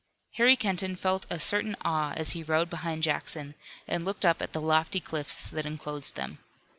Harry 0.37 0.55
Kenton 0.55 0.95
felt 0.95 1.27
a 1.29 1.39
certain 1.39 1.75
awe 1.85 2.13
as 2.15 2.31
he 2.31 2.41
rode 2.41 2.71
behind 2.71 3.03
Jackson, 3.03 3.53
and 3.87 4.03
looked 4.03 4.25
up 4.25 4.41
at 4.41 4.51
the 4.51 4.59
lofty 4.59 4.99
cliffs 4.99 5.47
that 5.47 5.63
enclosed 5.67 6.15
them. 6.15 6.39